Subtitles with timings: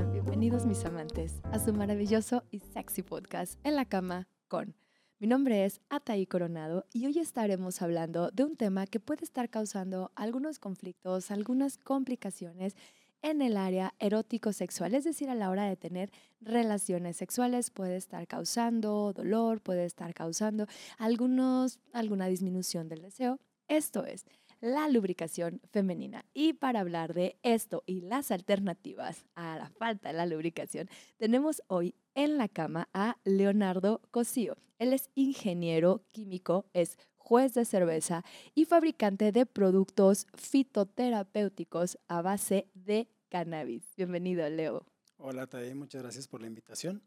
[0.00, 4.74] Bienvenidos mis amantes a su maravilloso y sexy podcast En la cama con.
[5.18, 9.50] Mi nombre es Ataí Coronado y hoy estaremos hablando de un tema que puede estar
[9.50, 12.74] causando algunos conflictos, algunas complicaciones
[13.20, 18.26] en el área erótico-sexual, es decir, a la hora de tener relaciones sexuales puede estar
[18.26, 23.38] causando dolor, puede estar causando algunos, alguna disminución del deseo.
[23.68, 24.24] Esto es
[24.62, 26.24] la lubricación femenina.
[26.32, 30.88] Y para hablar de esto y las alternativas a la falta de la lubricación,
[31.18, 34.56] tenemos hoy en la cama a Leonardo Cosío.
[34.78, 42.68] Él es ingeniero químico, es juez de cerveza y fabricante de productos fitoterapéuticos a base
[42.74, 43.82] de cannabis.
[43.96, 44.86] Bienvenido, Leo.
[45.16, 47.02] Hola, Tae, muchas gracias por la invitación.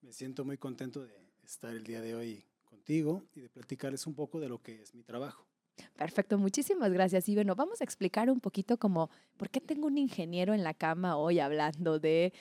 [0.00, 1.12] Me siento muy contento de
[1.44, 4.94] estar el día de hoy contigo y de platicarles un poco de lo que es
[4.94, 5.46] mi trabajo.
[5.96, 7.28] Perfecto, muchísimas gracias.
[7.28, 10.74] Y bueno, vamos a explicar un poquito como por qué tengo un ingeniero en la
[10.74, 12.32] cama hoy hablando de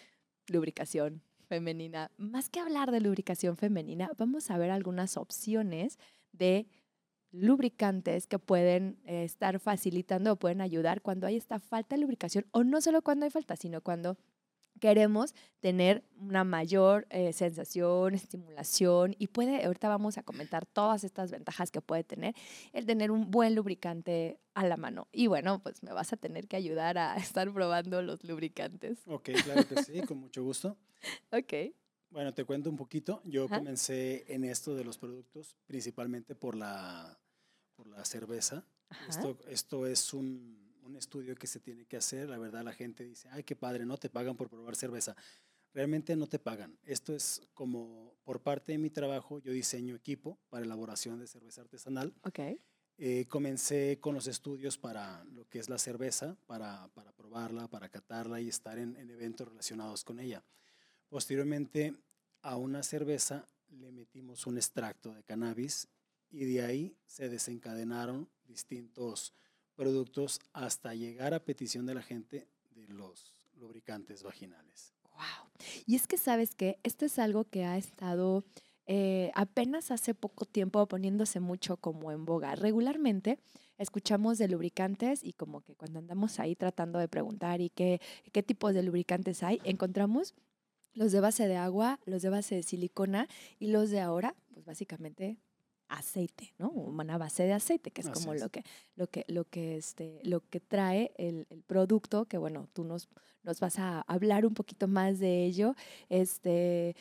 [0.48, 2.12] lubricación femenina.
[2.18, 6.00] Más que hablar de lubricación femenina, vamos a ver algunas opciones
[6.32, 6.68] de
[7.32, 12.46] lubricantes que pueden eh, estar facilitando o pueden ayudar cuando hay esta falta de lubricación
[12.52, 14.18] o no solo cuando hay falta, sino cuando
[14.80, 21.32] queremos tener una mayor eh, sensación, estimulación y puede, ahorita vamos a comentar todas estas
[21.32, 22.36] ventajas que puede tener
[22.74, 25.08] el tener un buen lubricante a la mano.
[25.12, 29.00] Y bueno, pues me vas a tener que ayudar a estar probando los lubricantes.
[29.08, 30.78] Ok, claro que sí, con mucho gusto.
[31.32, 31.54] Ok.
[32.10, 33.22] Bueno, te cuento un poquito.
[33.26, 37.20] Yo comencé en esto de los productos principalmente por la,
[37.76, 38.66] por la cerveza.
[39.08, 42.30] Esto, esto es un un estudio que se tiene que hacer.
[42.30, 45.16] La verdad, la gente dice, ay, qué padre, no te pagan por probar cerveza.
[45.74, 46.78] Realmente no te pagan.
[46.84, 51.62] Esto es como por parte de mi trabajo, yo diseño equipo para elaboración de cerveza
[51.62, 52.14] artesanal.
[52.24, 52.62] Okay.
[52.98, 57.90] Eh, comencé con los estudios para lo que es la cerveza, para, para probarla, para
[57.90, 60.44] catarla y estar en, en eventos relacionados con ella.
[61.10, 61.94] Posteriormente,
[62.42, 65.90] a una cerveza le metimos un extracto de cannabis
[66.30, 69.34] y de ahí se desencadenaron distintos
[69.76, 74.94] productos hasta llegar a petición de la gente de los lubricantes vaginales.
[75.16, 75.50] Wow.
[75.86, 78.44] Y es que sabes que esto es algo que ha estado
[78.88, 82.56] eh, apenas hace poco tiempo poniéndose mucho como en boga.
[82.56, 83.40] Regularmente
[83.78, 88.00] escuchamos de lubricantes y como que cuando andamos ahí tratando de preguntar y qué,
[88.32, 90.36] qué tipos de lubricantes hay, encontramos
[90.94, 93.28] los de base de agua, los de base de silicona
[93.60, 95.38] y los de ahora, pues básicamente
[95.88, 96.70] aceite, ¿no?
[96.70, 98.64] Una base de aceite, que es como lo que,
[98.96, 103.10] lo que, lo que, este, lo que trae el, el, producto, que bueno, tú nos,
[103.44, 105.76] nos vas a hablar un poquito más de ello.
[106.10, 106.96] Este,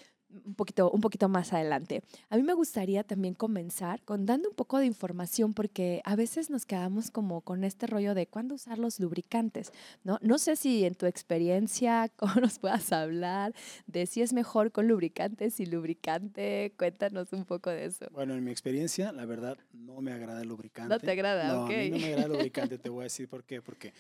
[0.45, 2.03] un poquito, un poquito más adelante.
[2.31, 6.51] A mí me gustaría también comenzar con dando un poco de información porque a veces
[6.51, 9.73] nos quedamos como con este rollo de cuándo usar los lubricantes,
[10.03, 10.19] ¿no?
[10.23, 13.55] No sé si en tu experiencia, cómo nos puedas hablar
[13.87, 16.73] de si es mejor con lubricantes y lubricante.
[16.79, 18.07] Cuéntanos un poco de eso.
[18.11, 20.95] Bueno, en mi experiencia, la verdad, no me agrada el lubricante.
[20.95, 23.29] No te agrada, no, A mí no me agrada el lubricante, te voy a decir
[23.29, 23.63] por qué.
[23.63, 23.93] Porque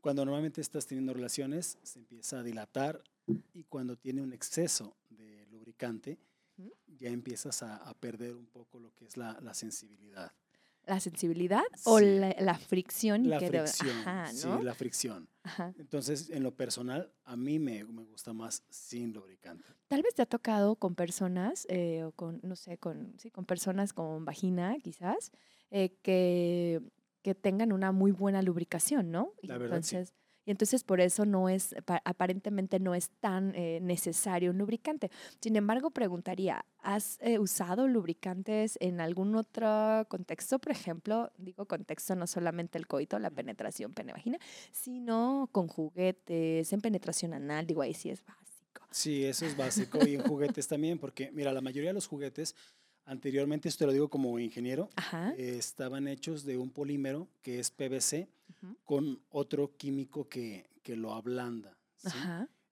[0.00, 3.02] cuando normalmente estás teniendo relaciones, se empieza a dilatar
[3.52, 5.37] y cuando tiene un exceso de
[6.86, 10.32] ya empiezas a, perder un poco lo que es la, sensibilidad.
[10.86, 13.28] ¿La sensibilidad o la, fricción?
[13.28, 13.96] La fricción,
[14.32, 15.28] sí, la fricción.
[15.78, 19.64] Entonces, en lo personal, a mí me, me, gusta más sin lubricante.
[19.86, 23.44] Tal vez te ha tocado con personas, eh, o con, no sé, con, sí, con
[23.44, 25.30] personas con vagina, quizás,
[25.70, 26.80] eh, que,
[27.22, 29.34] que tengan una muy buena lubricación, ¿no?
[29.42, 30.14] La verdad, Entonces,
[30.48, 31.74] y entonces por eso no es,
[32.06, 35.10] aparentemente no es tan eh, necesario un lubricante.
[35.42, 40.58] Sin embargo, preguntaría, ¿has eh, usado lubricantes en algún otro contexto?
[40.58, 44.38] Por ejemplo, digo contexto no solamente el coito, la penetración pene-vagina,
[44.72, 48.86] sino con juguetes, en penetración anal, digo, ahí sí es básico.
[48.90, 52.54] Sí, eso es básico y en juguetes también, porque mira, la mayoría de los juguetes
[53.08, 54.90] Anteriormente, esto lo digo como ingeniero,
[55.38, 58.28] estaban hechos de un polímero que es PVC
[58.84, 61.74] con otro químico que, que lo ablanda.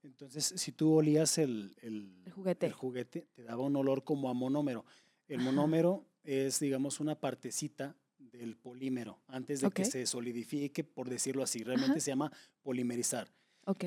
[0.03, 2.67] Entonces, si tú olías el, el, juguete.
[2.67, 3.27] el, juguete.
[3.35, 4.85] te daba un olor como a monómero.
[5.27, 11.43] El monómero es, digamos, una partecita del polímero antes de que se solidifique, por decirlo
[11.45, 11.65] así.
[11.65, 12.31] Realmente se llama
[12.63, 13.27] polimerizar.
[13.65, 13.85] Ok.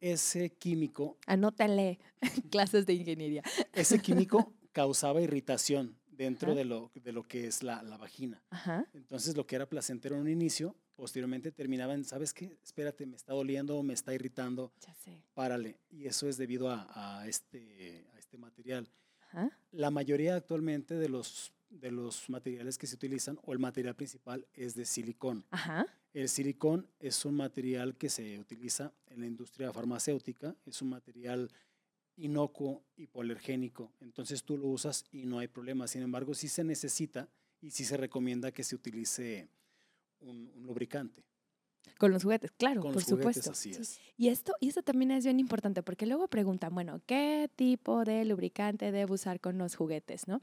[0.00, 1.18] Ese químico.
[1.26, 1.98] Anótale
[2.50, 3.42] clases de ingeniería.
[3.74, 8.42] Ese químico causaba irritación dentro de lo, de lo que es la, la vagina.
[8.92, 12.56] Entonces, lo que era placentero en un inicio, posteriormente terminaba en, ¿sabes qué?
[12.62, 14.72] Espérate, me está doliendo, me está irritando.
[14.86, 15.22] Ya sé.
[15.34, 15.78] Párale.
[15.90, 18.88] Y eso es debido a, a este, a este material.
[19.70, 24.46] La mayoría actualmente de los, de los materiales que se utilizan, o el material principal,
[24.52, 25.44] es de silicón.
[26.12, 31.50] El silicón es un material que se utiliza en la industria farmacéutica, es un material
[32.16, 35.86] inocuo, hipoalergénico, entonces tú lo usas y no hay problema.
[35.88, 37.28] Sin embargo, sí se necesita
[37.60, 39.48] y sí se recomienda que se utilice
[40.20, 41.24] un, lubricante.
[41.98, 43.50] Con los juguetes, claro, Con por los juguetes, supuesto.
[43.52, 44.00] así es.
[44.16, 48.24] Y esto, y esto también es bien importante porque luego preguntan, bueno, ¿qué tipo de
[48.24, 50.28] lubricante debo usar con los juguetes?
[50.28, 50.40] ¿no?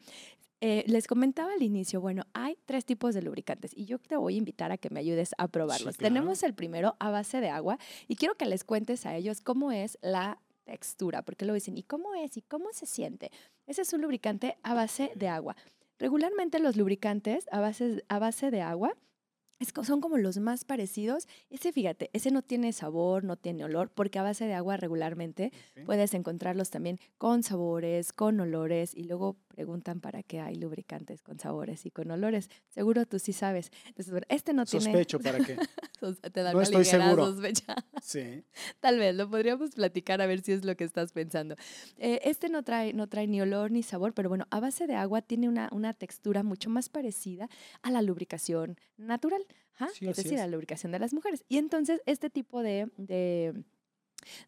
[0.61, 4.35] Eh, les comentaba al inicio, bueno, hay tres tipos de lubricantes y yo te voy
[4.35, 5.95] a invitar a que me ayudes a probarlos.
[5.95, 6.13] claro.
[6.13, 7.79] Tenemos el primero a base de agua
[8.09, 10.37] y quiero que les cuentes a ellos cómo es la
[10.69, 12.37] textura, porque luego dicen, ¿y cómo es?
[12.37, 13.31] ¿Y cómo se siente?
[13.65, 15.55] Ese es un lubricante a base de agua.
[15.97, 18.95] Regularmente los lubricantes a base, a base de agua
[19.59, 21.27] es son como los más parecidos.
[21.49, 25.51] Ese, fíjate, ese no tiene sabor, no tiene olor, porque a base de agua regularmente
[25.85, 31.37] puedes encontrarlos también con sabores, con olores, y luego preguntan para qué hay lubricantes con
[31.37, 32.49] sabores y con olores.
[32.69, 33.71] Seguro tú sí sabes.
[33.87, 34.85] Entonces, bueno, este no tiene...
[34.85, 35.57] Sospecho para qué.
[36.31, 37.25] Te da No una estoy seguro.
[37.25, 37.75] sospecha.
[38.01, 38.45] Sí.
[38.79, 41.55] Tal vez, lo podríamos platicar a ver si es lo que estás pensando.
[41.97, 44.95] Eh, este no trae, no trae ni olor ni sabor, pero bueno, a base de
[44.95, 47.49] agua tiene una, una textura mucho más parecida
[47.81, 49.45] a la lubricación natural,
[49.93, 50.39] Sí, es decir, es.
[50.39, 51.43] la lubricación de las mujeres.
[51.49, 53.53] Y entonces este tipo de, de,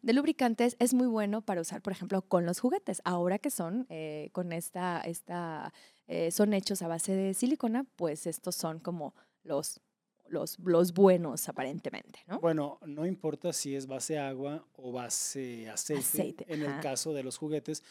[0.02, 3.00] de lubricantes es muy bueno para usar, por ejemplo, con los juguetes.
[3.04, 5.72] Ahora que son eh, con esta, esta
[6.06, 9.14] eh, son hechos a base de silicona, pues estos son como
[9.44, 9.80] los,
[10.28, 12.40] los, los buenos aparentemente, ¿no?
[12.40, 16.76] Bueno, no importa si es base agua o base aceite, Aceite, en ajá.
[16.76, 17.82] el caso de los juguetes,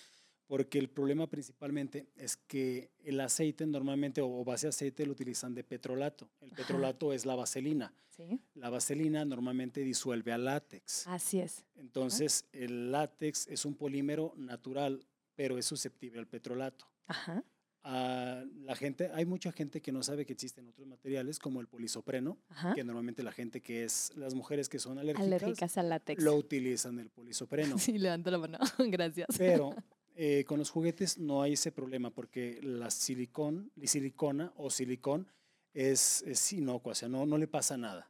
[0.52, 5.64] porque el problema principalmente es que el aceite normalmente o base aceite lo utilizan de
[5.64, 6.30] petrolato.
[6.42, 6.58] El Ajá.
[6.58, 7.94] petrolato es la vaselina.
[8.10, 11.08] Sí, La vaselina normalmente disuelve al látex.
[11.08, 11.64] así es.
[11.76, 15.06] Entonces, el látex es un polímero natural,
[15.36, 16.86] pero es susceptible al petrolato.
[17.08, 17.46] Ajá.
[17.84, 22.38] La gente, hay mucha gente que no sabe que existen otros materiales como el polisopreno,
[22.50, 22.74] Ajá.
[22.76, 26.22] que normalmente la gente que es, las mujeres que son alérgicas, Alérgicas al látex.
[26.22, 27.76] lo utilizan el polisopreno.
[27.80, 28.60] Sí, levanto la mano.
[28.78, 29.30] Gracias.
[29.38, 29.74] Pero
[30.16, 35.28] eh, con los juguetes no hay ese problema porque la silicón, la silicona o silicón
[35.74, 38.10] es, es inocua, o sea, no, no le pasa nada.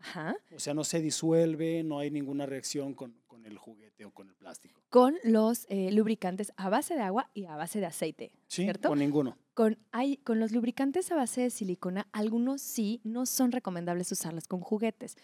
[0.00, 0.36] Ajá.
[0.54, 4.28] O sea, no se disuelve, no hay ninguna reacción con, con el juguete o con
[4.28, 4.80] el plástico.
[4.90, 8.32] Con los eh, lubricantes a base de agua y a base de aceite.
[8.46, 8.88] Sí, ¿Cierto?
[8.88, 9.36] con ninguno.
[9.54, 14.46] Con, hay, con los lubricantes a base de silicona, algunos sí no son recomendables usarlos
[14.46, 15.16] con juguetes,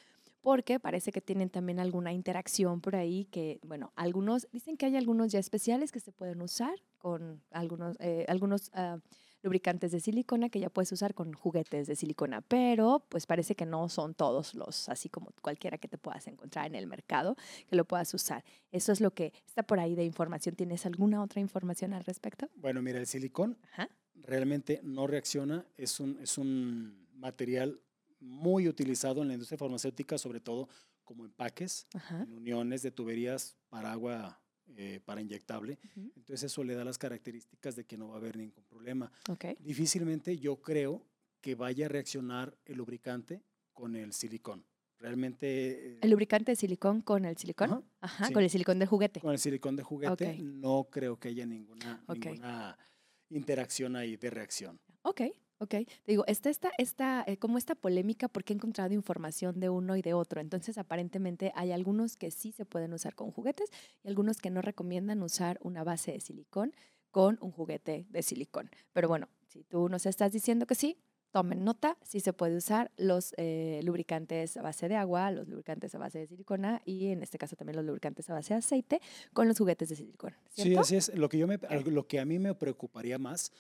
[0.44, 4.94] porque parece que tienen también alguna interacción por ahí que, bueno, algunos dicen que hay
[4.94, 8.98] algunos ya especiales que se pueden usar con algunos, eh, algunos ah,
[9.42, 13.64] lubricantes de silicona que ya puedes usar con juguetes de silicona, pero pues parece que
[13.64, 17.36] no son todos los, así como cualquiera que te puedas encontrar en el mercado,
[17.66, 18.44] que lo puedas usar.
[18.70, 20.56] Eso es lo que está por ahí de información.
[20.56, 22.50] ¿Tienes alguna otra información al respecto?
[22.56, 23.88] Bueno, mira, el silicón Ajá.
[24.16, 27.80] realmente no reacciona, es un, es un material
[28.24, 30.68] muy utilizado en la industria farmacéutica, sobre todo
[31.04, 34.40] como empaques, en uniones de tuberías para agua,
[34.76, 35.78] eh, para inyectable.
[35.84, 39.12] ujú, Entonces eso le da las características de que no va a haber ningún problema.
[39.28, 39.44] Ok.
[39.58, 41.06] Difícilmente yo creo
[41.42, 43.42] que vaya a reaccionar el lubricante
[43.74, 44.64] con el silicón.
[44.98, 47.70] Realmente eh, El lubricante de silicón con el silicón.
[47.70, 48.32] Ajá, Ajá, sí.
[48.32, 49.20] con el silicón del juguete.
[49.20, 50.38] con el silicón de juguete Ok.
[50.40, 52.24] no creo que haya ninguna, Ok.
[52.24, 52.78] ninguna
[53.28, 54.80] interacción ahí de reacción.
[55.02, 55.22] Ok,
[55.58, 55.70] ok.
[55.70, 59.96] Te digo, está esta, esta, eh, como esta polémica porque he encontrado información de uno
[59.96, 60.40] y de otro.
[60.40, 63.70] Entonces, aparentemente hay algunos que sí se pueden usar con juguetes
[64.02, 66.74] y algunos que no recomiendan usar una base de silicón
[67.10, 68.70] con un juguete de silicón.
[68.92, 70.98] Pero bueno, si tú nos estás diciendo que sí,
[71.34, 75.92] tomen nota, sí se puede usar los eh, lubricantes a base de agua, los lubricantes
[75.96, 79.00] a base de silicona y en este caso también los lubricantes a base de aceite
[79.32, 80.32] con los juguetes de silicón.
[80.50, 80.80] Sí, ¿cierto?
[80.80, 81.12] así es.
[81.16, 83.50] Lo que, yo me, lo que a mí me preocuparía más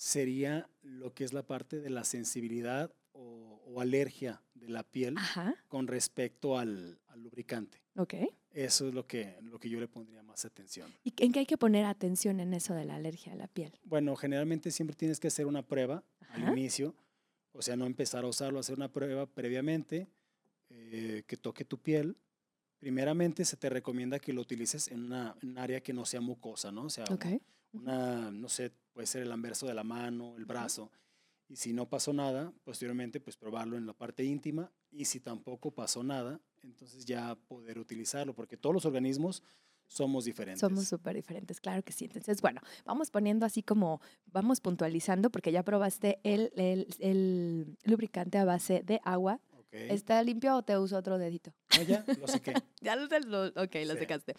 [0.00, 5.18] sería lo que es la parte de la sensibilidad o, o alergia de la piel
[5.18, 7.82] Ajá, con respecto al, al lubricante.
[7.96, 8.14] ok.
[8.52, 10.90] Eso es lo que, lo que yo le pondría más atención.
[11.04, 13.78] ¿Y en qué hay que poner atención en eso de la alergia a la piel?
[13.84, 16.34] Bueno, generalmente siempre tienes que hacer una prueba Ajá.
[16.48, 16.96] al inicio,
[17.52, 20.08] o sea, no empezar a usarlo, hacer una prueba previamente
[20.70, 22.16] eh, que toque tu piel.
[22.78, 26.20] Primeramente se te recomienda que lo utilices en una, en un área que no sea
[26.20, 26.84] mucosa, ¿no?
[26.84, 27.04] O sea,
[27.72, 30.90] una, no sé, puede ser el anverso de la mano, el brazo.
[31.48, 34.70] Y si no pasó nada, posteriormente, pues probarlo en la parte íntima.
[34.90, 39.42] Y si tampoco pasó nada, entonces ya poder utilizarlo, porque todos los organismos
[39.88, 40.60] somos diferentes.
[40.60, 42.04] Somos súper diferentes, claro que sí.
[42.04, 48.38] Entonces, bueno, vamos poniendo así como, vamos puntualizando, porque ya probaste el, el- el lubricante
[48.38, 49.40] a base de agua.
[49.72, 51.52] ¿Está limpio o te uso otro dedito?
[51.76, 52.40] No, ya, lo sé
[52.80, 53.98] Ya lo, lo- ok, lo Sí.
[53.98, 54.34] secaste.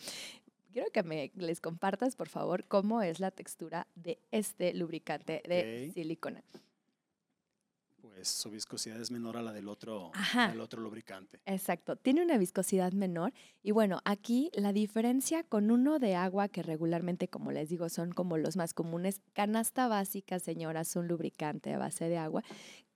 [0.72, 5.92] Quiero que me les compartas, por favor, cómo es la textura de este lubricante de
[5.94, 6.44] silicona.
[8.02, 10.12] pues su viscosidad es menor a la del otro,
[10.50, 11.40] del otro lubricante.
[11.46, 16.64] Exacto, tiene una viscosidad menor y bueno, aquí la diferencia con uno de agua que
[16.64, 21.80] regularmente, como les digo, son como los más comunes, canasta básica, señoras, un lubricante a
[21.80, 22.44] base de agua.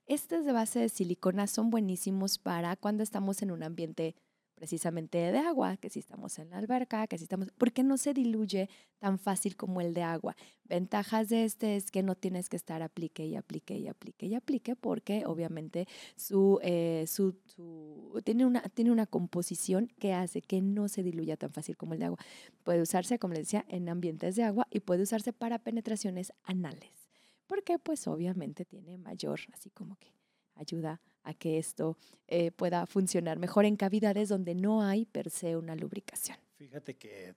[0.06, 4.14] Estos de base de silicona son buenísimos para cuando estamos en un ambiente
[4.56, 8.14] precisamente de agua, que si estamos en la alberca, que si estamos, porque no se
[8.14, 10.34] diluye tan fácil como el de agua.
[10.64, 14.34] Ventajas de este es que no tienes que estar aplique y aplique y aplique y
[14.34, 15.86] aplique, porque obviamente
[16.16, 21.36] su, eh, su, su- tiene, una, tiene una composición que hace que no se diluya
[21.36, 22.18] tan fácil como el de agua.
[22.64, 27.10] Puede usarse, como les decía, en ambientes de agua y puede usarse para penetraciones anales,
[27.46, 30.15] porque pues obviamente tiene mayor, así como que
[30.56, 31.96] ayuda a que esto
[32.28, 36.36] eh, pueda funcionar mejor en cavidades donde no hay per se una lubricación.
[36.56, 37.34] Fíjate que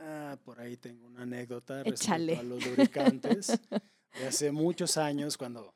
[0.00, 2.34] ah, por ahí tengo una anécdota Échale.
[2.34, 3.60] respecto a los lubricantes.
[4.20, 5.74] de hace muchos años, cuando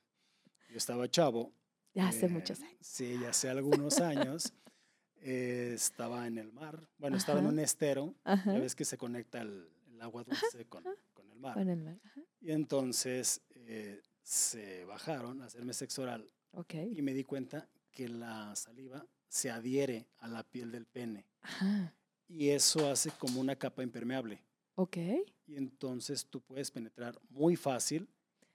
[0.71, 1.53] yo estaba chavo.
[1.95, 2.79] Ya hace eh, muchos años.
[2.81, 4.53] Sí, ya hace algunos años.
[5.17, 6.89] eh, estaba en el mar.
[6.99, 7.53] Bueno, estaba en Ajá.
[7.53, 8.15] un estero.
[8.25, 8.53] Ajá.
[8.55, 11.55] Ya ves que se conecta el, el agua dulce con, con el mar.
[11.55, 11.99] Con el mar.
[12.05, 12.21] Ajá.
[12.41, 16.75] Y entonces eh, se bajaron a hacerme sexo oral Ok.
[16.95, 21.95] y me di cuenta que la saliva se adhiere a la piel del pene Ajá.
[22.29, 24.41] y eso hace como una capa impermeable.
[24.75, 24.97] Ok.
[25.47, 28.09] Y entonces tú puedes penetrar muy fácil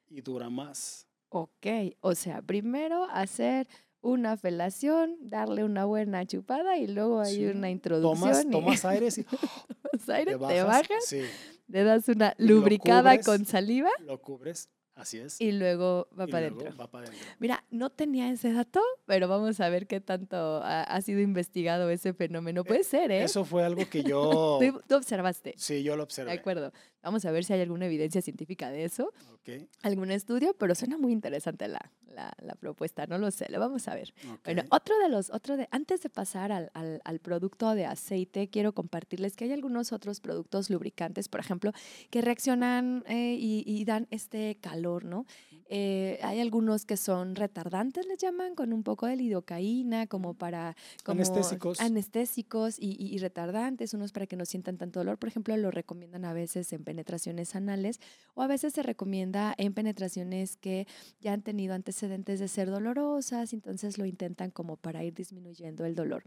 [0.10, 1.08] y dura más.
[1.30, 1.68] Ok.
[2.02, 3.68] O sea, primero hacer
[4.02, 7.46] una felación, darle una buena chupada y luego hay Sí.
[7.46, 8.20] una introducción.
[8.32, 10.66] Tomas, y tomas aires y tomas aire, te te bajas.
[10.66, 11.22] bajas, Sí,
[11.68, 13.26] le das una lubricada cubres.
[13.26, 15.40] con saliva lo cubres, así es.
[15.40, 16.76] y luego va y para adentro.
[16.76, 17.28] va para adentro.
[17.40, 21.90] Mira, no tenía ese dato, pero vamos a ver qué tanto ha, ha sido investigado
[21.90, 22.64] ese fenómeno.
[22.64, 23.24] Puede ser, ¿eh?
[23.24, 25.54] Eso fue algo que yo, Tú, tú observaste.
[25.58, 26.32] sí, yo lo De observé.
[26.32, 26.72] acuerdo.
[27.04, 29.50] Vamos a ver si hay alguna evidencia científica de eso, Ok,
[29.84, 33.06] algún estudio, pero suena muy interesante la, la, la propuesta.
[33.08, 34.14] No lo sé, lo vamos a ver.
[34.44, 38.50] Bueno, otro de los, otro de, antes de pasar al, al- al producto de aceite,
[38.50, 41.72] quiero compartirles que hay algunos otros productos lubricantes, por ejemplo,
[42.10, 45.26] que reaccionan eh, y, y dan este calor, ¿no?
[45.70, 50.76] Eh, hay algunos que son retardantes, les llaman, con un poco de lidocaína, como para...
[51.04, 51.82] Como Anestésicos.
[51.82, 55.18] Anestésicos y, y- y retardantes, unos para que no sientan tanto dolor.
[55.18, 58.00] Por ejemplo, lo recomiendan a veces en penetraciones anales
[58.34, 60.88] o a veces se recomienda en penetraciones que
[61.20, 65.96] ya han tenido antecedentes de ser dolorosas, entonces lo intentan como para ir disminuyendo el
[65.96, 66.24] dolor.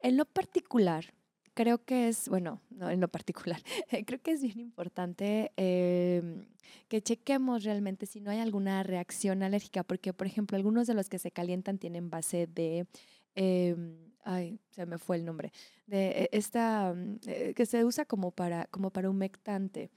[0.00, 1.12] En lo particular,
[1.54, 3.60] creo que es, bueno, no en lo particular,
[4.06, 6.44] creo que es bien importante em,
[6.88, 11.08] que chequemos realmente si no hay alguna reacción alérgica, porque por ejemplo algunos de los
[11.08, 12.86] que se calientan tienen base de,
[13.34, 15.52] em, ay, se me fue el nombre,
[15.86, 19.90] de eh, esta, mm, eh, que se usa como para, como para humectante.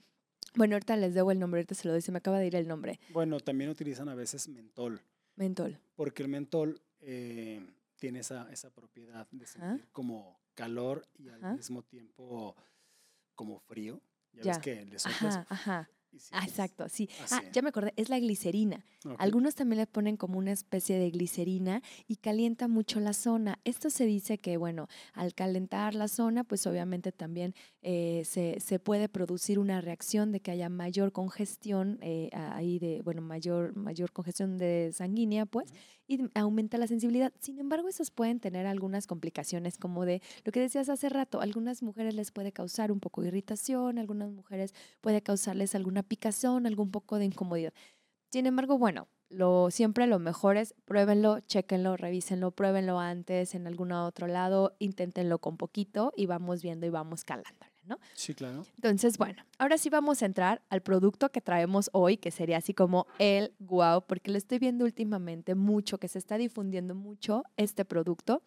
[0.54, 2.56] Bueno, ahorita les debo el nombre, ahorita se lo doy, se me acaba de ir
[2.56, 2.98] el nombre.
[3.12, 5.00] Bueno, también utilizan a veces mentol,
[5.36, 5.78] Mentol.
[5.94, 7.60] porque el mentol eh,
[7.96, 11.54] tiene esa, esa propiedad de sentir como calor y al Ajá.
[11.54, 12.56] mismo tiempo
[13.36, 14.00] como frío.
[14.32, 14.48] Ya, Ya.
[14.52, 15.90] ves que le soplas Ajá, ajá.
[16.32, 17.08] Ah, exacto, sí.
[17.30, 18.84] Ah, ya me acordé, es la glicerina.
[19.18, 23.58] Algunos también le ponen como una especie de glicerina y calienta mucho la zona.
[23.64, 28.78] Esto se dice que, bueno, al calentar la zona, pues obviamente también eh, se, se
[28.78, 34.12] puede producir una reacción de que haya mayor congestión eh, ahí de, bueno, mayor, mayor
[34.12, 35.72] congestión de sanguínea, pues,
[36.08, 37.32] y aumenta la sensibilidad.
[37.38, 41.82] Sin embargo, esos pueden tener algunas complicaciones como de lo que decías hace rato, algunas
[41.82, 46.90] mujeres les puede causar un poco de irritación, algunas mujeres puede causarles alguna picazón, algún
[46.90, 47.72] poco de incomodidad.
[48.30, 53.92] Sin embargo, bueno, lo, siempre lo mejor es pruébenlo, chéquenlo, revísenlo, pruébenlo antes en algún
[53.92, 57.98] otro lado, inténtenlo con poquito y vamos viendo y vamos calándole, ¿no?
[58.14, 58.64] Sí, claro.
[58.76, 62.72] Entonces, bueno, ahora sí vamos a entrar al producto que traemos hoy, que sería así
[62.72, 67.84] como el guau, porque lo estoy viendo últimamente mucho, que se está difundiendo mucho este
[67.84, 68.42] producto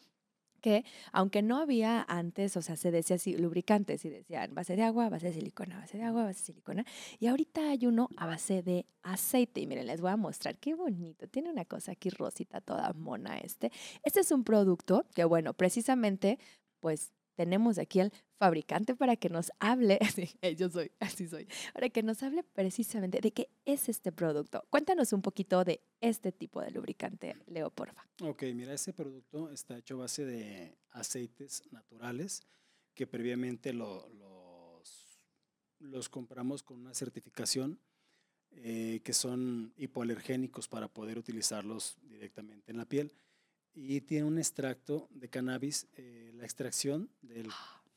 [0.61, 4.83] que aunque no había antes, o sea, se decía así, lubricantes y decían base de
[4.83, 6.85] agua, base de silicona, base de agua, base de silicona,
[7.19, 9.61] y ahorita hay uno a base de aceite.
[9.61, 13.37] Y miren, les voy a mostrar qué bonito, tiene una cosa aquí rosita toda mona
[13.39, 13.71] este.
[14.03, 16.39] Este es un producto que, bueno, precisamente,
[16.79, 19.99] pues tenemos aquí al fabricante para que nos hable,
[20.41, 24.63] eh, yo soy, así soy, para que nos hable precisamente de qué es este producto.
[24.69, 28.07] Cuéntanos un poquito de este tipo de lubricante, Leo, porfa.
[28.21, 32.41] Ok, mira, este producto está hecho a base de aceites naturales
[32.93, 35.25] que previamente lo- los,
[35.79, 37.79] los compramos con una certificación
[38.53, 43.13] eh, que son hipoalergénicos para poder utilizarlos directamente en la piel.
[43.73, 47.49] Y tiene un extracto de cannabis, eh, la extracción del...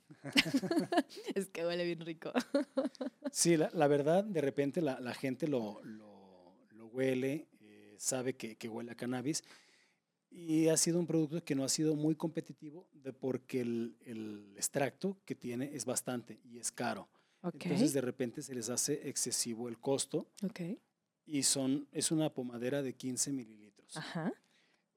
[1.34, 2.32] es que huele bien rico.
[3.32, 8.36] Sí, la, la verdad, de repente la, la gente lo, lo, lo huele, eh, sabe
[8.36, 9.42] que, que huele a cannabis.
[10.30, 14.52] Y ha sido un producto que no ha sido muy competitivo de porque el, el
[14.56, 17.08] extracto que tiene es bastante y es caro.
[17.42, 17.66] Ok.
[17.66, 20.28] Entonces de repente se les hace excesivo el costo
[21.26, 23.96] y son, es una pomadera de 15 mililitros.
[23.96, 24.32] Ajá.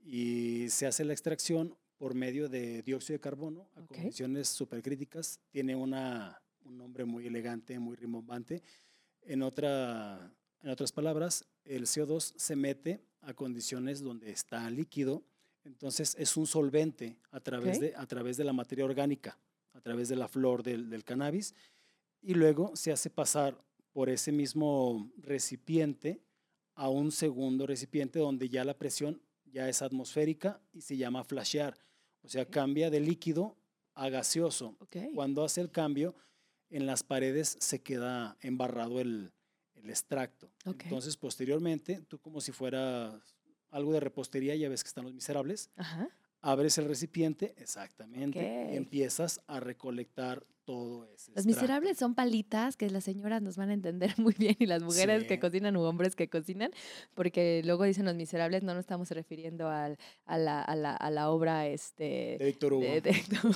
[0.09, 5.41] Y se hace la extracción por medio de dióxido de carbono a condiciones supercríticas.
[5.49, 8.63] Tiene una, un nombre muy elegante, muy rimbombante.
[9.23, 10.33] En, otra,
[10.63, 15.25] en otras palabras, el CO2 se mete a condiciones donde está líquido.
[15.65, 19.37] Entonces es un solvente a través, de, a través de la materia orgánica,
[19.73, 21.53] a través de la flor del, del cannabis.
[22.21, 23.61] Y luego se hace pasar
[23.91, 26.21] por ese mismo recipiente
[26.75, 29.21] a un segundo recipiente donde ya la presión
[29.57, 31.75] ya es atmosférica y se llama flashear.
[32.21, 33.57] O sea, cambia de líquido
[33.95, 34.77] a gaseoso.
[35.15, 36.13] Cuando hace el cambio,
[36.69, 39.33] en las paredes se queda embarrado el,
[39.73, 40.51] el extracto.
[40.63, 43.19] Entonces, posteriormente, tú como si fuera
[43.71, 46.07] algo de repostería, ya ves que están los miserables, Ajá.
[46.41, 52.89] abres el recipiente, exactamente, y empiezas a recolectar todo ese Los miserables son palitas que
[52.89, 55.39] las señoras nos van a entender muy bien y las mujeres que Sí.
[55.39, 56.71] cocinan u hombres que cocinan,
[57.15, 61.09] porque luego dicen los miserables, no nos estamos refiriendo al- a, la, a, la, a
[61.09, 62.83] la obra este, de Víctor Hugo.
[62.83, 63.11] de, de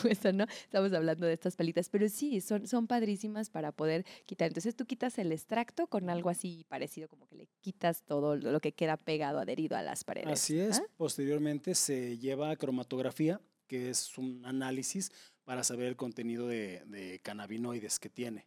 [0.10, 0.46] eso, ¿no?
[0.64, 4.48] Estamos hablando de estas palitas, pero sí, son, son padrísimas para poder quitar.
[4.48, 8.52] Entonces tú quitas el extracto con algo así parecido, como que le quitas todo lo
[8.52, 10.32] lo que queda pegado, adherido a las paredes.
[10.32, 10.80] Así es.
[10.80, 10.84] ¿ah?
[10.98, 15.12] Posteriormente se lleva a cromatografía, que es un análisis
[15.52, 18.46] para saber el contenido de, de cannabinoides que tiene.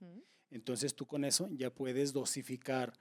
[0.50, 2.94] Entonces tú con eso ya puedes dosificar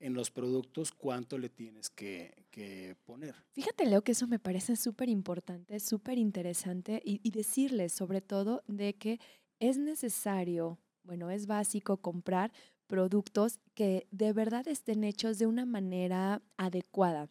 [0.00, 3.34] en los productos cuánto le tienes que, que poner.
[3.52, 8.64] Fíjate, Leo, que eso me parece súper importante, súper interesante y, y decirles sobre todo
[8.66, 9.18] de que
[9.60, 12.52] es necesario, bueno, es básico comprar
[12.86, 17.30] productos que de verdad estén hechos de una manera adecuada.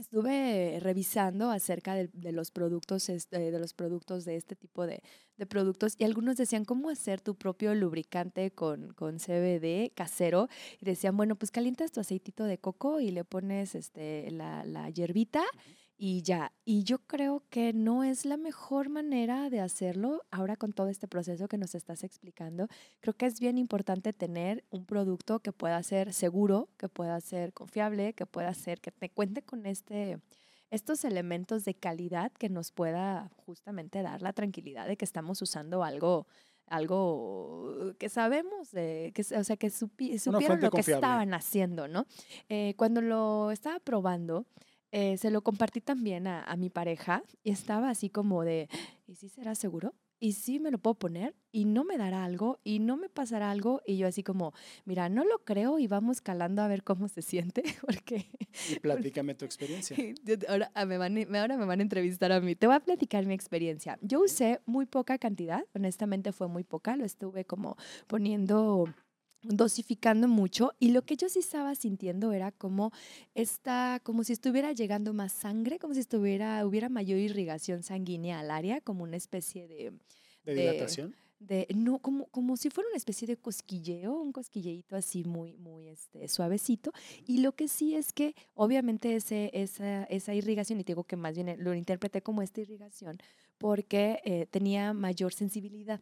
[0.00, 5.02] Estuve revisando acerca de, los productos, este, de los productos de este tipo de,
[5.36, 10.48] de productos y algunos decían cómo hacer tu propio lubricante con, con CBD casero
[10.80, 14.88] y decían, bueno, pues calientas tu aceitito de coco y le pones este, la, la
[14.88, 15.44] hierbita
[16.02, 16.50] y ya.
[16.64, 21.06] Y yo creo que no es la mejor manera de hacerlo ahora con todo este
[21.06, 22.68] proceso que nos estás explicando.
[23.00, 27.52] Creo que es bien importante tener un producto que pueda ser seguro, que pueda ser
[27.52, 30.18] confiable, que pueda ser, que te cuente con este
[30.70, 35.84] estos elementos de calidad que nos pueda justamente dar la tranquilidad de que estamos usando
[35.84, 36.26] algo
[36.66, 40.94] algo que sabemos, de, que, o sea, que supi- supieron lo que confiable.
[41.06, 42.06] estaban haciendo, ¿no?
[42.48, 44.46] Eh, cuando lo estaba probando,
[44.92, 48.68] eh, se lo compartí también a, a mi pareja y estaba así como de,
[49.06, 49.94] ¿y si será seguro?
[50.22, 51.34] ¿Y si me lo puedo poner?
[51.50, 52.60] ¿Y no me dará algo?
[52.62, 53.80] ¿Y no me pasará algo?
[53.86, 54.52] Y yo así como,
[54.84, 58.26] mira, no lo creo y vamos calando a ver cómo se siente, porque
[58.70, 59.96] Y platícame tu experiencia.
[60.46, 62.54] ahora, ah, me van, ahora me van a entrevistar a mí.
[62.54, 63.98] Te voy a platicar mi experiencia.
[64.02, 67.76] Yo usé muy poca cantidad, honestamente fue muy poca, lo estuve como
[68.06, 68.92] poniendo
[69.42, 72.92] dosificando mucho y lo que yo sí estaba sintiendo era como
[73.34, 78.50] esta como si estuviera llegando más sangre como si estuviera hubiera mayor irrigación sanguínea al
[78.50, 79.92] área como una especie de
[80.44, 81.16] ¿De de- dilatación?
[81.38, 85.88] de no como como si fuera una especie de cosquilleo un cosquilleito así muy muy
[85.88, 86.92] este suavecito
[87.26, 91.16] y lo que sí es que obviamente ese esa esa irrigación y te digo que
[91.16, 93.16] más bien lo interpreté como esta irrigación
[93.56, 96.00] porque eh, tenía mayor sensibilidad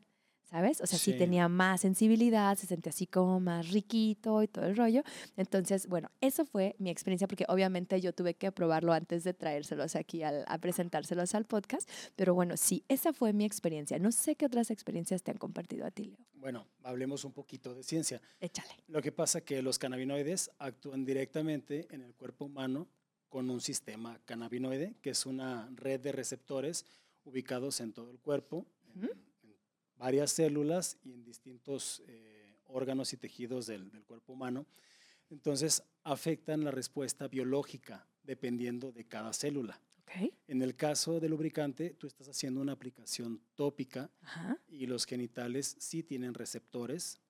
[0.51, 0.81] ¿Sabes?
[0.81, 1.13] O sea, sí.
[1.13, 1.19] Sí.
[1.19, 5.03] tenía más sensibilidad, se sentía así como más riquito y todo el rollo.
[5.37, 9.95] Entonces, bueno, eso fue mi experiencia porque obviamente yo tuve que probarlo antes de traérselos
[9.95, 11.89] aquí al- a presentárselos al podcast.
[12.17, 13.99] Pero bueno, sí, esa fue mi experiencia.
[13.99, 16.19] No sé qué otras experiencias te han compartido a ti, Leo.
[16.35, 18.23] Bueno, hablemos un poquito de ciencia.
[18.41, 18.71] Échale.
[18.87, 22.89] Lo que pasa que los cannabinoides actúan directamente en el cuerpo humano
[23.29, 26.87] con un sistema cannabinoide, que es una red de receptores
[27.25, 29.11] ubicados en todo el cuerpo, en
[29.99, 34.67] varias células y en distintos eh, órganos y tejidos del, del cuerpo humano.
[35.31, 39.81] Entonces, afectan la respuesta biológica dependiendo de cada célula.
[40.03, 40.33] Ok.
[40.47, 44.59] En el caso del lubricante, tú estás haciendo una aplicación tópica Ajá.
[44.69, 47.21] y los genitales sí tienen receptores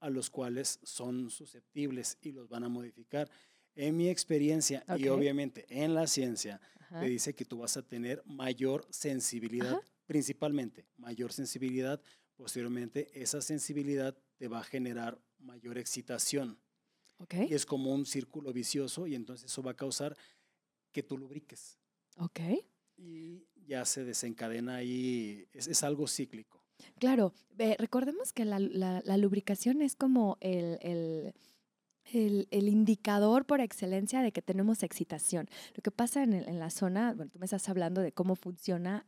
[0.00, 3.28] a los cuales son susceptibles y los van a modificar.
[3.74, 7.00] En mi experiencia y obviamente en la ciencia, Ajá.
[7.00, 9.82] te dice que tú vas a tener mayor sensibilidad, Ajá.
[10.06, 12.00] Principalmente mayor sensibilidad.
[12.36, 16.58] Posteriormente, esa sensibilidad te va a generar mayor excitación.
[17.18, 17.34] Ok.
[17.48, 20.16] Y es como un círculo vicioso y entonces eso va a causar
[20.92, 21.78] que tú lubriques.
[22.18, 22.40] Ok.
[22.96, 26.62] Y ya se desencadena ahí, es, es algo cíclico.
[26.98, 27.32] Claro,
[27.78, 31.34] recordemos que la, la- la lubricación es como el, el,
[32.12, 35.48] el, indicador por excelencia de que tenemos excitación.
[35.74, 39.06] Lo que pasa en, la zona, bueno, tú me estás hablando de cómo funciona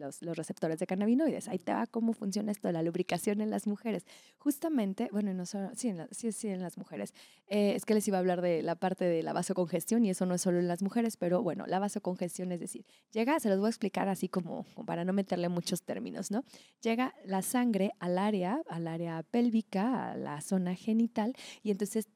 [0.00, 1.48] los, receptores de cannabinoides.
[1.48, 4.04] Ahí te va cómo funciona esto de la lubricación en las mujeres.
[4.38, 7.14] Justamente, bueno, no solo, sí, en sí, sí, en las mujeres.
[7.46, 10.26] Eh, es que les iba a hablar de la parte de la vasocongestión y eso
[10.26, 13.58] no es solo en las mujeres, pero bueno, la vasocongestión es decir, llega, se los
[13.58, 16.44] voy a explicar así como, como para no meterle muchos términos, ¿no?
[16.82, 22.08] Llega la sangre al área, al área pélvica, a la zona genital y entonces entonces,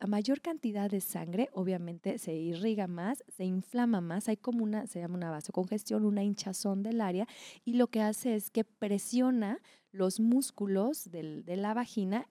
[0.00, 4.86] a mayor cantidad de sangre, obviamente se irriga más, se inflama más, hay como una,
[4.86, 7.26] se llama una vasocongestión, una hinchazón del área,
[7.64, 9.60] y lo que hace es que presiona
[9.92, 12.28] los músculos de la vagina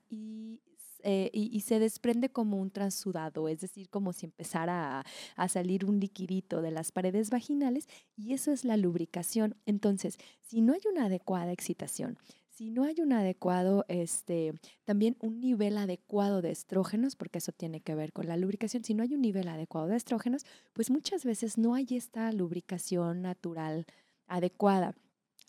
[1.04, 5.86] eh, y, se desprende como un transudado, es decir, como si empezara a, a, salir
[5.86, 9.56] un liquidito de las paredes vaginales y eso es la lubricación.
[9.66, 12.18] Entonces, si no hay una adecuada excitación,
[12.58, 14.52] si no hay un adecuado, este,
[14.84, 18.96] también un nivel adecuado de estrógenos, porque eso tiene que ver con la lubricación, si
[18.96, 20.44] no hay un nivel adecuado de estrógenos,
[20.74, 23.86] pues muchas veces no hay esta lubricación natural
[24.26, 24.96] adecuada.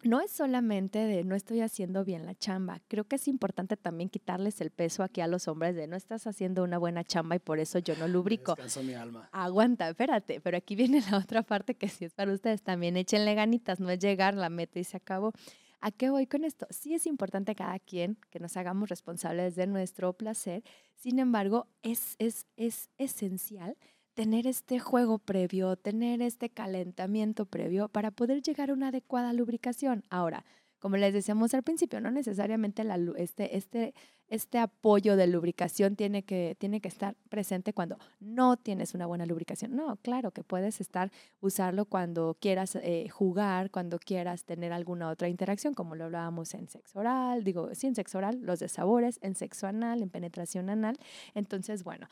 [0.05, 4.11] No es solamente de no estoy haciendo bien la chamba, creo que es importante también
[4.11, 7.38] quitarles el peso aquí a los hombres de no estás haciendo una buena chamba y
[7.38, 8.53] por eso yo no lubrico.
[8.53, 9.31] Descanso mi alma.
[9.33, 13.35] Aguanta, espérate, pero aquí viene la otra parte que si es para ustedes también échenle
[13.35, 15.33] ganitas, no es llegar, la meta y se acabó.
[15.81, 16.67] ¿A qué voy con esto?
[16.71, 20.64] Sí es importante cada quien que nos hagamos responsables de nuestro placer,
[20.95, 23.77] sin embargo, es, es, es esencial
[24.14, 30.03] tener este juego previo, tener este calentamiento previo para poder llegar a una adecuada lubricación.
[30.11, 30.45] Ahora,
[30.79, 33.95] como les decíamos al principio, no necesariamente la, este, este,
[34.29, 39.27] este apoyo de lubricación tiene que, tiene que estar presente cuando no tienes una buena
[39.27, 39.75] lubricación.
[39.75, 41.11] No, claro que puedes estar,
[41.41, 46.69] usarlo cuando quieras eh, jugar, cuando quieras tener alguna otra interacción, como lo hablábamos en
[46.69, 50.71] sexo oral, digo, sí, en sexo oral, los de sabores, en sexo anal, en penetración
[50.71, 50.97] anal.
[51.35, 52.09] Entonces, bueno,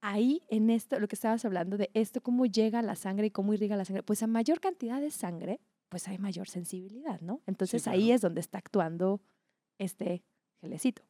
[0.00, 3.54] ahí en esto, lo que estabas hablando de esto, cómo llega la sangre y cómo
[3.54, 7.42] irriga la sangre, pues a mayor cantidad de sangre, pues hay mayor sensibilidad, ¿no?
[7.46, 9.20] Entonces ahí es donde está actuando
[9.78, 10.24] este
[10.60, 11.02] gelecito.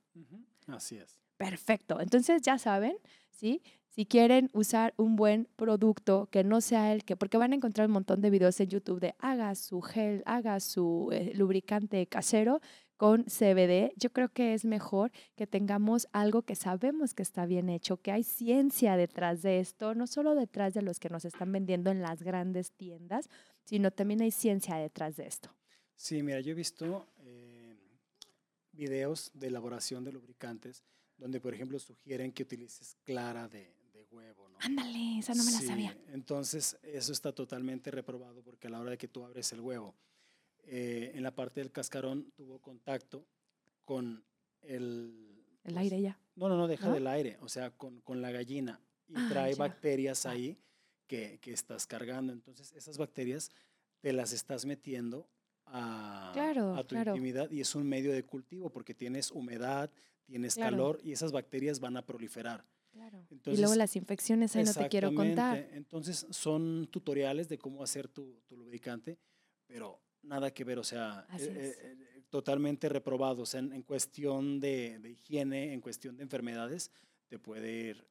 [0.66, 1.18] Así es.
[1.36, 2.00] Perfecto.
[2.00, 2.96] Entonces ya saben,
[3.30, 3.62] ¿sí?
[3.88, 7.86] Si quieren usar un buen producto que no sea el que, porque van a encontrar
[7.86, 12.60] un montón de videos en YouTube de haga su gel, haga su eh, lubricante casero
[12.96, 17.68] con CBD, yo creo que es mejor que tengamos algo que sabemos que está bien
[17.68, 21.52] hecho, que hay ciencia detrás de esto, no solo detrás de los que nos están
[21.52, 23.28] vendiendo en las grandes tiendas,
[23.68, 25.50] sino también hay ciencia detrás de esto.
[25.94, 27.76] Sí, mira, yo he visto eh,
[28.72, 30.82] videos de elaboración de lubricantes
[31.18, 33.70] donde, por ejemplo, sugieren que utilices clara de,
[34.10, 34.48] huevo.
[34.48, 34.56] ¿no?
[34.60, 35.94] Ándale, esa no me la sabía.
[36.14, 39.94] Entonces, eso está totalmente reprobado porque a la hora de que tú abres el huevo,
[40.62, 43.26] eh, en la parte del cascarón tuvo contacto
[43.84, 44.24] con
[44.62, 45.44] el...
[45.64, 46.18] El pues, aire ya.
[46.36, 49.54] No, no, no, deja del aire, o sea, con, con la gallina y ah, trae
[49.56, 50.30] bacterias ah.
[50.30, 50.58] ahí
[51.08, 52.32] que, que, estás cargando.
[52.32, 53.50] Entonces, esas bacterias
[54.00, 55.28] te las estás metiendo
[55.66, 56.32] a,
[56.76, 59.90] a tu intimidad y es un medio de cultivo porque tienes humedad,
[60.24, 62.64] tienes calor y esas bacterias van a proliferar.
[62.90, 63.26] Claro.
[63.44, 65.68] y luego las infecciones ahí no te quiero contar.
[65.72, 69.18] Entonces son tutoriales de cómo hacer tu, tu lubricante,
[69.66, 74.98] pero nada que ver, o sea, eh, eh, totalmente reprobado, o sea, en, cuestión de,
[74.98, 76.90] de, higiene, en cuestión de enfermedades,
[77.28, 78.06] te puede ir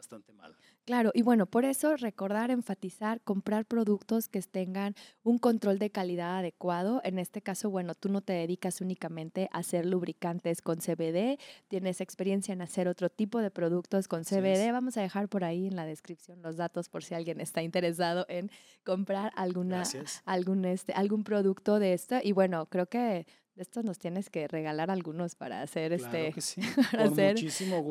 [0.00, 0.56] bastante mal.
[0.86, 6.38] Claro, y bueno, por eso recordar, enfatizar, comprar productos que tengan un control de calidad
[6.38, 7.02] adecuado.
[7.04, 12.00] En este caso, bueno, tú no te dedicas únicamente a hacer lubricantes con CBD, tienes
[12.00, 14.72] experiencia en hacer otro tipo de productos con CBD.
[14.72, 18.24] Vamos a dejar por ahí en la descripción los datos por si alguien está interesado
[18.30, 18.50] en
[18.82, 19.82] comprar alguna,
[20.24, 22.16] algún, este, algún producto de esto.
[22.22, 23.26] Y bueno, creo que
[23.60, 26.34] estos nos tienes que regalar algunos para hacer este
[26.90, 27.36] para hacer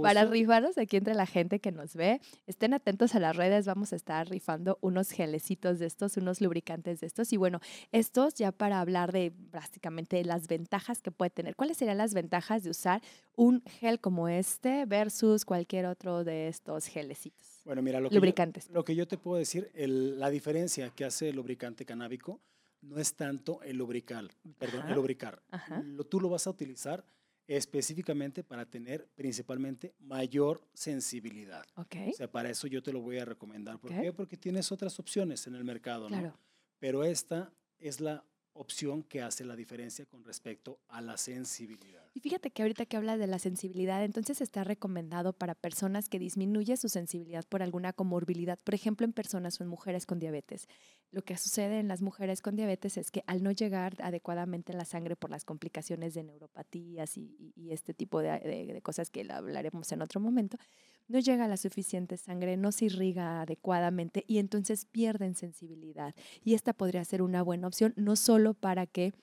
[0.01, 2.21] para rifarnos aquí entre la gente que nos ve.
[2.47, 6.99] Estén atentos a las redes, vamos a estar rifando unos gelecitos de estos, unos lubricantes
[7.01, 7.59] de estos y bueno,
[7.91, 11.55] estos ya para hablar de prácticamente las ventajas que puede tener.
[11.55, 13.01] ¿Cuáles serían las ventajas de usar
[13.35, 17.61] un gel como este versus cualquier otro de estos gelecitos?
[17.65, 18.67] Bueno, mira, lo que lubricantes.
[18.67, 22.39] Yo, lo que yo te puedo decir, la diferencia que hace el lubricante canábico
[22.81, 25.41] no es tanto el lubricar, perdón, el lubricar.
[26.09, 27.05] tú lo vas a utilizar
[27.47, 31.65] específicamente para tener principalmente mayor sensibilidad.
[31.75, 32.11] Okay.
[32.11, 33.79] O sea, para eso yo te lo voy a recomendar.
[33.79, 34.13] ¿Por qué?
[34.13, 36.37] Porque tienes otras opciones en el mercado, ¿no?
[36.77, 41.98] Pero esta es la opción que hace la diferencia con respecto a la sensibilidad.
[42.21, 46.75] Fíjate que ahorita que hablas de la sensibilidad, entonces está recomendado para personas que disminuye
[46.77, 50.67] su sensibilidad por alguna comorbilidad, por ejemplo, en personas o en mujeres con diabetes.
[51.11, 54.85] Lo que sucede en las mujeres con diabetes es que al no llegar adecuadamente la
[54.85, 60.01] sangre por las complicaciones de neuropatías y, este tipo de, de cosas que hablaremos en
[60.01, 60.57] otro momento,
[61.07, 66.15] no llega la suficiente sangre, no se irriga adecuadamente y entonces pierden sensibilidad.
[66.43, 69.13] Y esta podría ser una buena opción, no solo para que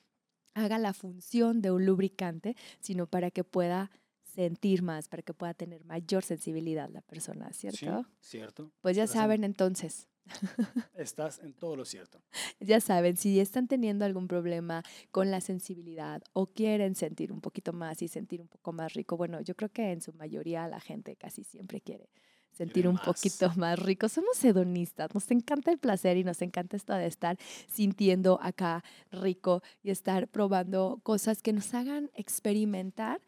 [0.57, 3.91] haga la función de un lubricante, sino para que pueda
[4.23, 8.03] sentir más, para que pueda tener mayor sensibilidad la persona, ¿cierto?
[8.19, 8.71] Sí, cierto.
[8.81, 10.07] Pues ya saben entonces.
[10.95, 12.21] Estás en todo lo cierto.
[12.59, 17.71] Ya saben, si están teniendo algún problema con la sensibilidad o quieren sentir un poquito
[17.71, 20.81] más y sentir un poco más rico, bueno, yo creo que en su mayoría la
[20.81, 22.09] gente casi siempre quiere
[22.57, 24.09] sentir un poquito más rico.
[24.09, 29.61] Somos hedonistas, nos encanta el placer y nos encanta esto de estar sintiendo acá rico
[29.83, 33.21] y estar probando cosas que nos hagan experimentar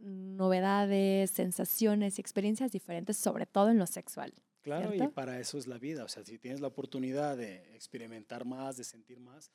[0.00, 4.34] novedades, sensaciones y experiencias diferentes, sobre todo en lo sexual.
[4.62, 6.04] Claro, y para eso es la vida.
[6.04, 9.50] O sea, si tienes la oportunidad de experimentar más, de sentir más,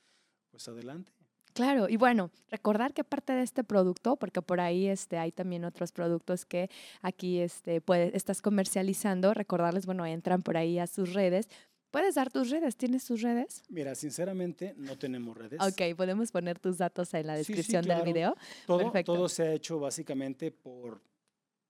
[0.49, 1.11] pues adelante.
[1.53, 5.65] Claro, y bueno, recordar que parte de este producto, porque por ahí este, hay también
[5.65, 6.69] otros productos que
[7.01, 11.49] aquí este, puedes, estás comercializando, recordarles, bueno, entran por ahí a sus redes.
[11.89, 12.75] ¿Puedes dar tus redes?
[12.75, 13.63] ¿Tienes tus redes?
[13.69, 15.59] Mira, sinceramente no tenemos redes.
[15.61, 18.35] Ok, podemos poner tus datos en la descripción del video.
[18.65, 21.01] Todo, todo se ha hecho básicamente por,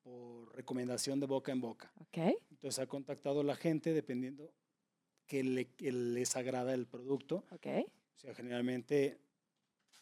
[0.02, 1.92] por recomendación de boca en boca.
[2.02, 2.36] Ok.
[2.50, 4.52] Entonces ha contactado la gente dependiendo
[5.28, 7.46] que, le, que les agrada el producto.
[7.52, 7.68] Ok.
[8.16, 9.20] O sea, generalmente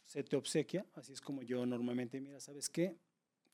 [0.05, 2.97] se te obsequia, así es como yo normalmente, mira, ¿sabes qué?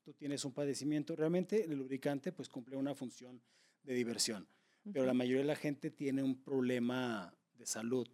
[0.02, 3.40] Tú tienes un padecimiento, realmente el lubricante pues cumple una función
[3.82, 4.46] de diversión,
[4.92, 8.08] pero la mayoría de la gente tiene un problema de salud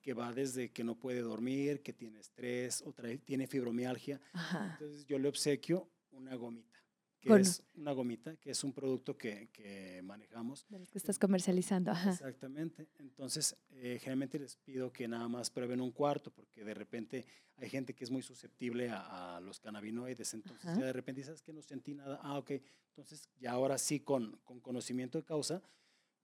[0.00, 4.20] que va desde que no puede dormir, que tiene estrés, o tiene fibromialgia.
[4.72, 6.78] Entonces yo le obsequio una gomita
[7.20, 10.66] que es una gomita, que es un producto que, que manejamos.
[10.68, 12.10] De los que estás comercializando, ajá.
[12.10, 12.88] Exactamente.
[12.98, 17.26] Entonces, eh, generalmente les pido que nada más prueben un cuarto, porque de repente
[17.56, 20.34] hay gente que es muy susceptible a, los cannabinoides.
[20.34, 22.20] Entonces, ya de repente dices que no sentí nada.
[22.22, 22.52] Ah, ok.
[22.88, 25.62] Entonces, ya ahora sí, con, con conocimiento de causa,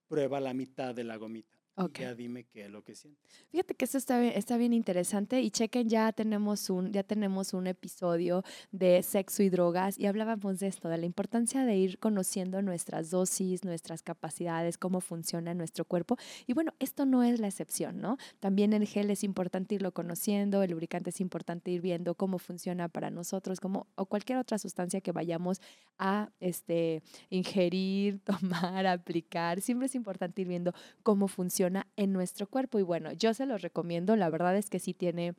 [0.08, 1.61] prueba la mitad de la gomita.
[1.74, 2.04] Okay.
[2.04, 3.46] Ya dime qué es lo que sientes.
[3.48, 7.66] Fíjate que esto está, está bien interesante y chequen, ya tenemos, un, ya tenemos un
[7.66, 12.60] episodio de sexo y drogas y hablábamos de esto, de la importancia de ir conociendo
[12.60, 16.18] nuestras dosis, nuestras capacidades, cómo funciona nuestro cuerpo.
[16.46, 18.18] Y bueno, esto no es la excepción, ¿no?
[18.38, 22.90] También el gel es importante irlo conociendo, el lubricante es importante ir viendo cómo funciona
[22.90, 25.62] para nosotros, como, o cualquier otra sustancia que vayamos
[25.98, 29.62] a este, ingerir, tomar, aplicar.
[29.62, 31.61] Siempre es importante ir viendo cómo funciona
[31.96, 32.78] en nuestro cuerpo.
[32.78, 35.34] Y bueno, yo se los recomiendo, la verdad es que sí tiene,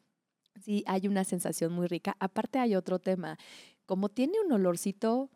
[0.62, 2.16] sí hay una sensación muy rica.
[2.20, 3.38] Aparte hay otro tema,
[3.86, 5.30] como tiene un olorcito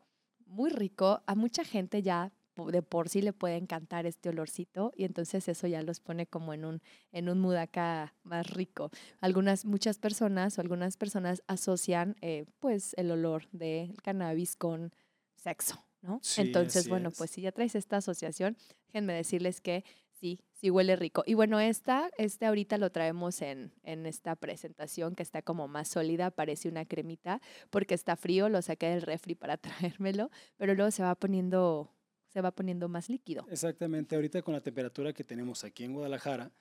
[0.45, 2.32] muy rico, a mucha gente ya
[2.65, 6.54] de por sí le puede encantar este olorcito y entonces eso ya los pone como
[6.54, 8.89] en un, en un acá más rico.
[9.21, 14.91] Algunas, muchas personas o algunas personas asocian eh, pues el olor del cannabis con
[15.36, 16.19] sexo, ¿no?
[16.38, 19.84] entonces, bueno, pues si ya traes esta asociación, déjenme decirles que
[20.19, 21.23] Sí, sí huele rico.
[21.27, 25.89] Y bueno, esta, este ahorita lo traemos en, en esta presentación que está como más
[25.89, 30.89] sólida, parece una cremita, porque está frío, lo saqué del refri para traérmelo, pero luego
[30.89, 31.93] se va poniendo,
[32.30, 33.45] se va poniendo más líquido.
[33.51, 36.51] Exactamente, ahorita con la temperatura que tenemos aquí en Guadalajara,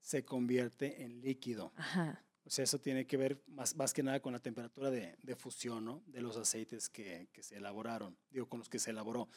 [0.00, 1.72] se convierte en líquido.
[1.76, 2.24] Ajá.
[2.44, 5.36] O sea, eso tiene que ver más, más que nada con la temperatura de, de
[5.36, 6.02] fusión, ¿no?
[6.06, 9.28] De los aceites que, que, se elaboraron, digo, con los que se elaboró.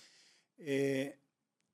[0.57, 1.19] Eh,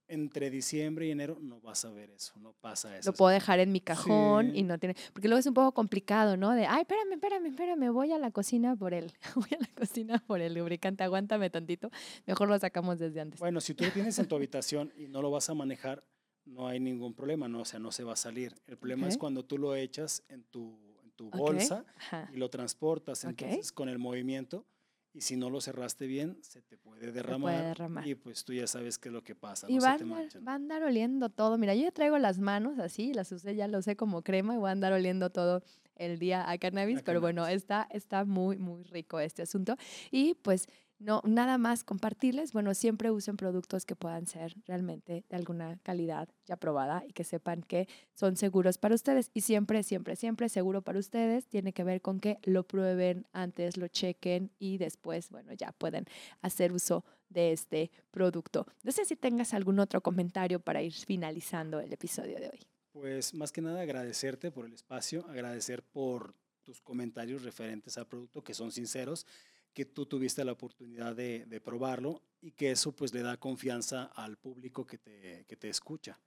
[0.09, 3.11] entre diciembre y enero no vas a ver eso, no pasa eso.
[3.11, 6.35] Lo puedo dejar en mi cajón y no tiene, porque luego es un poco complicado,
[6.35, 6.51] ¿no?
[6.53, 10.23] De, ay, espérame, espérame, espérame, voy a la cocina por él, voy a la cocina
[10.25, 11.91] por el lubricante, aguántame tantito,
[12.25, 13.39] mejor lo sacamos desde antes.
[13.39, 16.03] Bueno, si tú lo tienes en tu habitación y no lo vas a manejar,
[16.45, 17.61] no hay ningún problema, ¿no?
[17.61, 18.55] O sea, no se va a salir.
[18.65, 21.85] El problema es cuando tú lo echas en tu, en tu bolsa
[22.33, 24.65] y lo transportas, entonces con el movimiento
[25.13, 27.75] y si no lo cerraste bien, se te puede derramar.
[28.05, 29.67] Y pues tú ya sabes qué es lo que pasa.
[29.69, 29.99] Y van,
[30.47, 31.57] a andar oliendo todo.
[31.57, 34.57] Mira, yo ya traigo las manos así, las usé, ya lo sé como crema y
[34.57, 35.63] voy a andar oliendo todo
[35.95, 37.01] el día a cannabis.
[37.01, 39.75] pero bueno, está, está muy, muy rico este asunto.
[40.11, 40.67] Y pues
[40.99, 46.27] no, nada más compartirles, bueno, siempre usen productos que puedan ser realmente de alguna calidad
[46.45, 49.31] ya probada y que sepan que son seguros para ustedes.
[49.33, 53.77] Y siempre, siempre, siempre seguro para ustedes tiene que ver con que lo prueben antes,
[53.77, 56.05] lo chequen y después, bueno, ya pueden
[56.41, 58.67] hacer uso de este producto.
[58.83, 62.59] No sé si tengas algún otro comentario para ir finalizando el episodio de hoy.
[62.91, 68.43] Pues más que nada agradecerte por el espacio, agradecer por tus comentarios referentes al producto
[68.43, 69.25] que son sinceros,
[69.73, 74.37] que tú tuviste la oportunidad de, probarlo y que eso pues le da confianza al
[74.37, 76.19] público que te, que te escucha.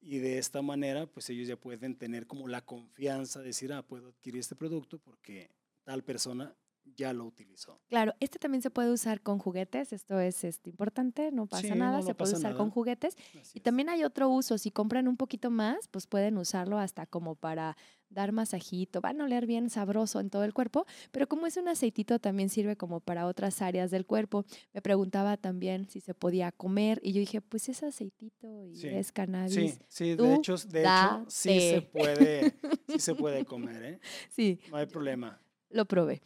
[0.00, 3.82] Y de esta manera pues ellos ya pueden tener como la confianza de decir, ah,
[3.82, 5.50] puedo adquirir este producto porque
[5.84, 6.54] tal persona
[6.96, 7.80] ya lo utilizó.
[7.88, 11.70] Claro, este también se puede usar con juguetes, esto es este, importante, no pasa Sí,
[11.78, 12.56] nada, no, no se puede usar nada.
[12.56, 13.16] con juguetes.
[13.40, 13.62] Así Y es.
[13.62, 17.76] también hay otro uso, si compran un poquito más, pues pueden usarlo hasta como para
[18.10, 21.66] dar masajito, van a oler bien sabroso en todo el cuerpo, pero como es un
[21.66, 24.44] aceitito también sirve como para otras áreas del cuerpo.
[24.72, 28.88] Me preguntaba también si se podía comer y yo dije, pues es aceitito y Sí,
[28.88, 29.54] es cannabis.
[29.54, 32.54] Sí, sí, tú de hecho, de hecho sí se puede,
[32.88, 34.00] sí se puede comer, ¿eh?
[34.30, 35.40] Sí, No hay problema.
[35.74, 36.22] Lo probé.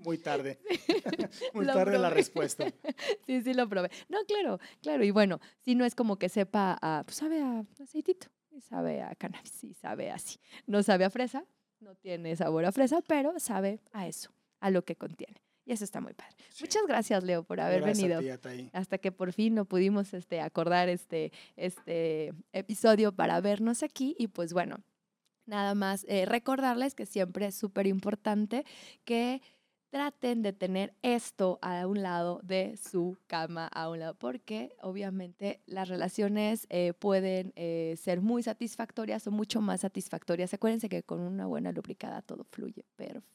[0.00, 0.58] Muy tarde.
[1.54, 2.66] Muy tarde la respuesta.
[3.26, 3.90] Sí, sí lo probé.
[4.08, 5.04] No, claro, claro.
[5.04, 9.02] Y bueno, si no es como que sepa, a, pues sabe a aceitito, y sabe
[9.02, 10.38] a cannabis, y sabe así.
[10.66, 11.44] No sabe a fresa,
[11.80, 15.42] no tiene sabor a fresa, pero sabe a eso, a lo que contiene.
[15.64, 16.34] Y eso está muy padre.
[16.50, 16.64] Sí.
[16.64, 18.38] Muchas gracias, Leo, por haber Gracias a venido.
[18.40, 18.70] ti.
[18.72, 24.16] Hasta que por fin no pudimos este, acordar este, este episodio para vernos aquí.
[24.18, 24.82] Y pues bueno,
[25.52, 28.64] nada más eh, recordarles que siempre es súper importante
[29.04, 29.42] que
[29.90, 35.60] traten de tener esto a un lado de su cama, a un lado, porque obviamente
[35.66, 40.54] las relaciones eh, pueden eh, ser muy satisfactorias o mucho más satisfactorias.
[40.54, 43.28] Acuérdense que con una buena lubricada todo fluye perfecto.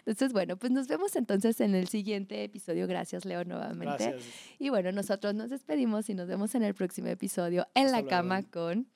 [0.00, 2.86] Entonces, bueno, pues nos vemos entonces en el siguiente episodio.
[2.86, 4.10] Gracias, Leo, nuevamente.
[4.10, 4.34] Gracias.
[4.58, 8.06] Y bueno, nosotros nos despedimos y nos vemos en el próximo episodio en Hasta la
[8.06, 8.86] cama con...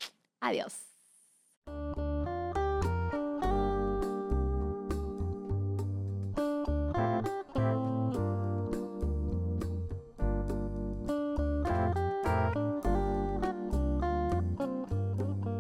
[0.41, 0.75] Adiós.